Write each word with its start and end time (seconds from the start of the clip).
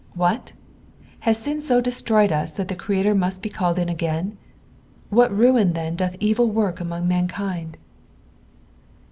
What 0.15 0.53
I 0.55 1.03
has 1.25 1.37
sin 1.37 1.61
so 1.61 1.79
destroyed 1.79 2.31
us, 2.31 2.53
that 2.53 2.69
the 2.69 2.75
Creator 2.75 3.13
must 3.13 3.43
be 3.43 3.49
called 3.51 3.77
in 3.77 3.87
again? 3.87 4.35
What 5.11 5.31
ruin 5.31 5.73
then 5.73 5.95
doth 5.95 6.15
evil 6.19 6.49
work 6.49 6.79
among 6.79 7.07
mankind! 7.07 7.77